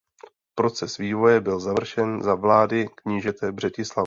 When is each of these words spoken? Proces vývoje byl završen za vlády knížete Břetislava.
Proces 0.55 0.97
vývoje 0.97 1.39
byl 1.41 1.59
završen 1.59 2.21
za 2.23 2.35
vlády 2.35 2.87
knížete 2.95 3.51
Břetislava. 3.51 3.99